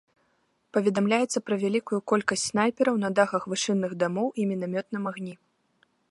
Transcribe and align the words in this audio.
Паведамляецца 0.75 1.39
пра 1.49 1.55
вялікую 1.63 1.99
колькасць 2.11 2.45
снайпераў 2.51 2.95
на 3.03 3.09
дахах 3.19 3.43
вышынных 3.51 3.91
дамоў 4.05 4.27
і 4.41 4.47
мінамётным 4.53 5.03
агні. 5.13 5.35